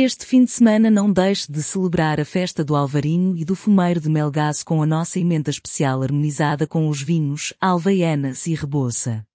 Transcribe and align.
Este 0.00 0.24
fim 0.24 0.44
de 0.44 0.52
semana 0.52 0.92
não 0.92 1.12
deixe 1.12 1.50
de 1.50 1.60
celebrar 1.60 2.20
a 2.20 2.24
festa 2.24 2.64
do 2.64 2.76
Alvarinho 2.76 3.36
e 3.36 3.44
do 3.44 3.56
Fumeiro 3.56 4.00
de 4.00 4.08
Melgaço 4.08 4.64
com 4.64 4.80
a 4.80 4.86
nossa 4.86 5.18
emenda 5.18 5.50
especial 5.50 6.04
harmonizada 6.04 6.68
com 6.68 6.88
os 6.88 7.02
vinhos, 7.02 7.52
alveianas 7.60 8.46
e 8.46 8.54
reboça. 8.54 9.27